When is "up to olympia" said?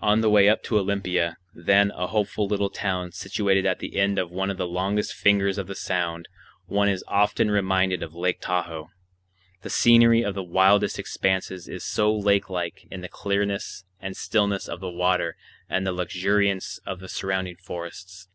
0.48-1.36